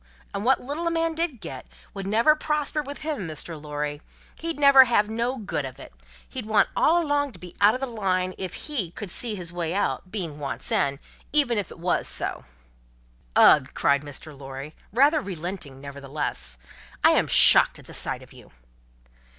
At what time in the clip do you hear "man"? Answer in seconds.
0.89-1.13